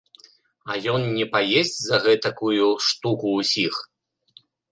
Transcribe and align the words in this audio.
А 0.71 0.77
ён 0.93 1.01
не 1.17 1.25
паесць 1.35 1.75
за 1.83 1.97
гэтакую 2.07 2.69
штуку 2.87 3.37
ўсіх? 3.39 3.73